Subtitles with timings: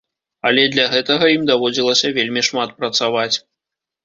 [0.49, 3.31] Але для гэтага ім даводзілася вельмі шмат працаваць.